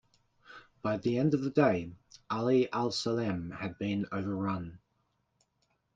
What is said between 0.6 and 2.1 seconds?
By the end of the day,